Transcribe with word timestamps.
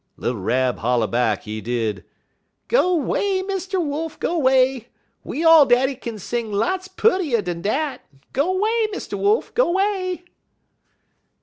_'"Little 0.17 0.41
Rab 0.41 0.79
holler 0.79 1.05
back, 1.05 1.43
he 1.43 1.61
did: 1.61 2.03
"'Go 2.69 2.95
'way, 2.95 3.43
Mr. 3.43 3.79
Wolf! 3.79 4.19
go 4.19 4.35
'way! 4.39 4.87
We 5.23 5.43
all 5.43 5.67
daddy 5.67 5.93
kin 5.93 6.17
sing 6.17 6.51
lots 6.51 6.87
puttier 6.87 7.43
dan 7.43 7.61
dat. 7.61 8.01
Go 8.33 8.51
'way, 8.57 8.87
Mr. 8.91 9.13
Wolf! 9.15 9.53
go 9.53 9.69
'way!' 9.73 10.25